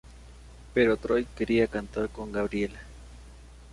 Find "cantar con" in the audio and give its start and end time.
1.67-2.31